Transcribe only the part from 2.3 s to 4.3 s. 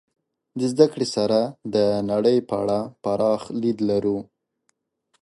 په اړه پراخ لید لرو.